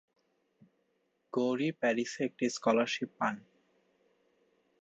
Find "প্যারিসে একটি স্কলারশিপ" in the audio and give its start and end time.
1.79-3.09